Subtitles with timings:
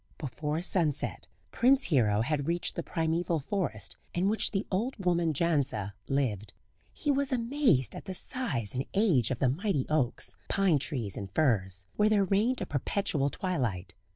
[0.17, 5.93] Before sunset Prince Hero had reached the primeval forest in which the old woman Jandza
[6.07, 6.53] lived.
[6.91, 11.29] He was amazed at the size and age of the mighty oaks, pine trees and
[11.35, 13.93] firs, where there reigned a perpetual twilight.